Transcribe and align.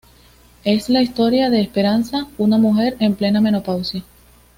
Es 0.63 0.89
la 0.89 1.03
historia 1.03 1.51
de 1.51 1.61
Esperanza, 1.61 2.25
una 2.39 2.57
mujer 2.57 2.97
en 2.99 3.13
plena 3.13 3.39
menopausia. 3.39 4.01